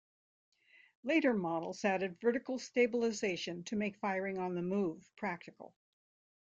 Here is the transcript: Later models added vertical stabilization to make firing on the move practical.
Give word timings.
Later 1.03 1.31
models 1.31 1.85
added 1.85 2.19
vertical 2.19 2.57
stabilization 2.57 3.63
to 3.65 3.75
make 3.75 3.97
firing 3.99 4.39
on 4.39 4.55
the 4.55 4.63
move 4.63 5.07
practical. 5.15 5.75